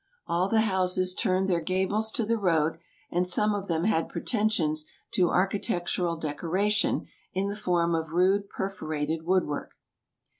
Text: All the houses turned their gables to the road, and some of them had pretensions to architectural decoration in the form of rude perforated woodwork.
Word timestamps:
All 0.25 0.47
the 0.49 0.61
houses 0.61 1.13
turned 1.13 1.47
their 1.47 1.61
gables 1.61 2.11
to 2.13 2.25
the 2.25 2.39
road, 2.39 2.79
and 3.11 3.27
some 3.27 3.53
of 3.53 3.67
them 3.67 3.83
had 3.83 4.09
pretensions 4.09 4.87
to 5.11 5.29
architectural 5.29 6.17
decoration 6.17 7.05
in 7.33 7.49
the 7.49 7.55
form 7.55 7.93
of 7.93 8.11
rude 8.11 8.49
perforated 8.49 9.25
woodwork. 9.27 9.73